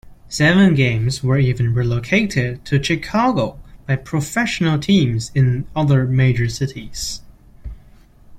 Seven 0.29 0.73
games 0.73 1.21
were 1.23 1.37
even 1.37 1.75
relocated 1.75 2.65
to 2.65 2.81
Chicago 2.83 3.59
by 3.85 3.97
professional 3.97 4.79
teams 4.79 5.29
in 5.35 5.67
other 5.75 6.07
major 6.07 6.49
cities. 6.49 7.21